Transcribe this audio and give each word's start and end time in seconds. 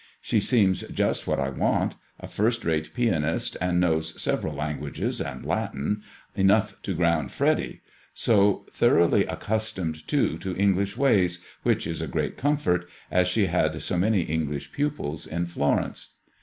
She 0.19 0.39
seems 0.39 0.81
just 0.91 1.27
what 1.27 1.39
I 1.39 1.49
want: 1.49 1.93
a 2.19 2.27
first 2.27 2.65
rate 2.65 2.91
pianist, 2.95 3.55
and 3.61 3.79
knows 3.79 4.19
several 4.19 4.55
languages, 4.55 5.21
and 5.21 5.45
Latin 5.45 6.01
enough 6.35 6.73
to 6.81 6.95
groimd 6.95 7.29
Freddy. 7.29 7.81
So 8.11 8.65
thoroughly 8.73 9.27
accustomed, 9.27 10.07
too, 10.07 10.39
to 10.39 10.55
English 10.57 10.97
ways— 10.97 11.45
which 11.61 11.85
is 11.85 12.01
a 12.01 12.07
great 12.07 12.35
comfort— 12.35 12.89
as 13.11 13.27
she 13.27 13.45
had 13.45 13.79
so 13.83 13.95
many 13.95 14.21
English 14.21 14.71
pupils 14.71 15.27
in 15.27 15.45
Florence." 15.45 16.15